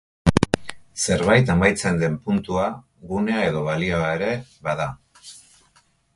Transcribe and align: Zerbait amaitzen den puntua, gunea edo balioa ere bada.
Zerbait 1.01 1.51
amaitzen 1.55 2.01
den 2.05 2.15
puntua, 2.29 2.65
gunea 3.13 3.45
edo 3.51 3.63
balioa 3.69 4.09
ere 4.19 4.33
bada. 4.71 4.91